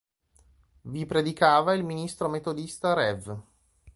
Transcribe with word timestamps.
Vi 0.81 1.05
predicava 1.05 1.73
il 1.75 1.83
ministro 1.83 2.27
metodista 2.27 2.93
rev. 2.95 3.39